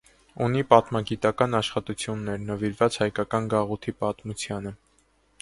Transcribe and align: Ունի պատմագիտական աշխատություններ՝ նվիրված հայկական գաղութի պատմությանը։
Ունի 0.43 0.61
պատմագիտական 0.69 1.53
աշխատություններ՝ 1.59 2.41
նվիրված 2.47 2.99
հայկական 3.05 3.53
գաղութի 3.53 3.95
պատմությանը։ 4.03 4.75